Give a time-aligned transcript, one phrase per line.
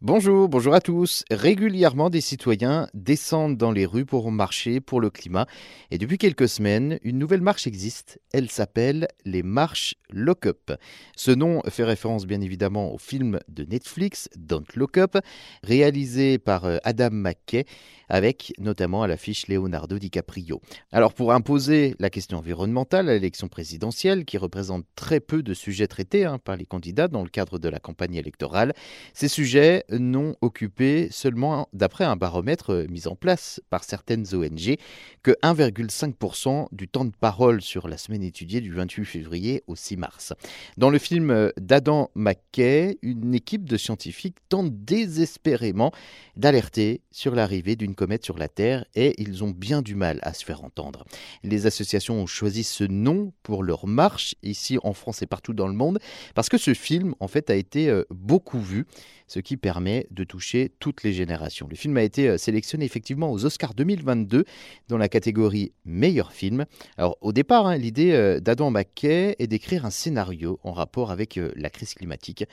[0.00, 1.24] Bonjour, bonjour à tous.
[1.28, 5.46] Régulièrement, des citoyens descendent dans les rues pour marcher pour le climat.
[5.90, 8.20] Et depuis quelques semaines, une nouvelle marche existe.
[8.32, 10.70] Elle s'appelle les marches Lock Up.
[11.16, 15.16] Ce nom fait référence bien évidemment au film de Netflix, Don't Look Up,
[15.64, 17.64] réalisé par euh, Adam McKay,
[18.08, 20.60] avec notamment à l'affiche Leonardo DiCaprio.
[20.92, 25.86] Alors pour imposer la question environnementale à l'élection présidentielle, qui représente très peu de sujets
[25.86, 28.72] traités hein, par les candidats dans le cadre de la campagne électorale,
[29.12, 34.76] ces sujets non occupé seulement d'après un baromètre euh, mis en place par certaines ONG
[35.22, 39.96] que 1,5% du temps de parole sur la semaine étudiée du 28 février au 6
[39.96, 40.32] mars.
[40.76, 45.92] Dans le film euh, d'Adam McKay, une équipe de scientifiques tente désespérément
[46.36, 50.32] d'alerter sur l'arrivée d'une comète sur la Terre et ils ont bien du mal à
[50.32, 51.04] se faire entendre.
[51.42, 55.66] Les associations ont choisi ce nom pour leur marche ici en France et partout dans
[55.66, 55.98] le monde
[56.36, 58.86] parce que ce film en fait a été euh, beaucoup vu,
[59.26, 61.66] ce qui permet de toucher toutes les générations.
[61.68, 64.44] Le film a été euh, sélectionné effectivement aux Oscars 2022
[64.86, 66.66] dans la catégorie meilleur film.
[66.98, 71.40] Alors au départ, hein, l'idée euh, d'Adam McKay est d'écrire un scénario en rapport avec
[71.56, 72.44] la crise climatique.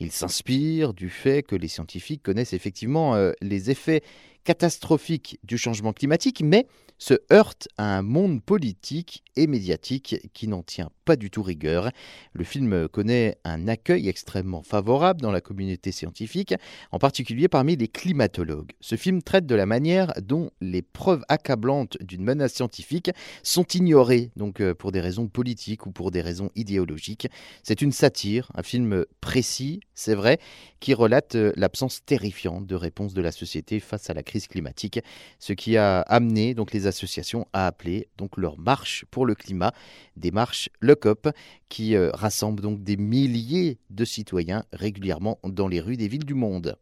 [0.00, 4.02] Il s'inspire du fait que les scientifiques connaissent effectivement les effets
[4.44, 6.66] catastrophiques du changement climatique, mais
[6.98, 11.90] se heurte à un monde politique et médiatique qui n'en tient pas du tout rigueur.
[12.32, 16.54] Le film connaît un accueil extrêmement favorable dans la communauté scientifique,
[16.92, 18.72] en particulier parmi les climatologues.
[18.80, 23.10] Ce film traite de la manière dont les preuves accablantes d'une menace scientifique
[23.42, 27.28] sont ignorées, donc euh, pour des raisons politiques ou pour des raisons idéologiques.
[27.62, 30.38] C'est une satire, un film précis, c'est vrai,
[30.80, 35.00] qui relate euh, l'absence terrifiante de réponse de la société face à la crise climatique,
[35.38, 39.72] ce qui a amené donc les associations à appeler donc leur marche pour le climat,
[40.16, 41.28] des marches Le COP,
[41.68, 46.34] qui euh, rassemblent donc des milliers de citoyens régulièrement dans les rues des villes du
[46.34, 46.76] monde.